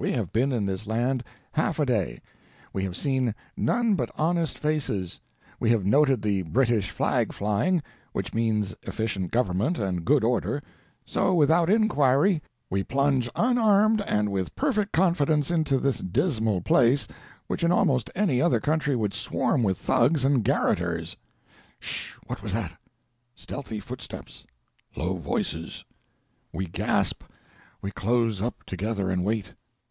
We 0.00 0.12
have 0.12 0.32
been 0.32 0.52
in 0.52 0.64
this 0.64 0.86
land 0.86 1.24
half 1.50 1.80
a 1.80 1.84
day; 1.84 2.20
we 2.72 2.84
have 2.84 2.96
seen 2.96 3.34
none 3.56 3.96
but 3.96 4.12
honest 4.14 4.56
faces; 4.56 5.20
we 5.58 5.70
have 5.70 5.84
noted 5.84 6.22
the 6.22 6.42
British 6.42 6.88
flag 6.92 7.32
flying, 7.32 7.82
which 8.12 8.32
means 8.32 8.76
efficient 8.84 9.32
government 9.32 9.76
and 9.76 10.04
good 10.04 10.22
order; 10.22 10.62
so 11.04 11.34
without 11.34 11.68
inquiry 11.68 12.40
we 12.70 12.84
plunge 12.84 13.28
unarmed 13.34 14.00
and 14.02 14.30
with 14.30 14.54
perfect 14.54 14.92
confidence 14.92 15.50
into 15.50 15.78
this 15.80 15.98
dismal 15.98 16.60
place, 16.60 17.08
which 17.48 17.64
in 17.64 17.72
almost 17.72 18.08
any 18.14 18.40
other 18.40 18.60
country 18.60 18.94
would 18.94 19.12
swarm 19.12 19.64
with 19.64 19.78
thugs 19.78 20.24
and 20.24 20.44
garroters" 20.44 21.16
'Sh! 21.80 22.14
What 22.28 22.40
was 22.40 22.52
that? 22.52 22.70
Stealthy 23.34 23.80
footsteps! 23.80 24.44
Low 24.94 25.16
voices! 25.16 25.84
We 26.52 26.66
gasp, 26.68 27.24
we 27.82 27.90
close 27.90 28.40
up 28.40 28.62
together, 28.64 29.10
and 29.10 29.24
wait. 29.24 29.54